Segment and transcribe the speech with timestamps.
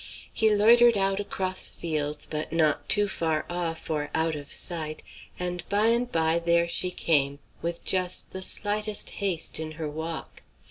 [0.33, 5.03] He loitered out across fields, but not too far off or out of sight;
[5.37, 10.41] and by and by there she came, with just the slightest haste in her walk.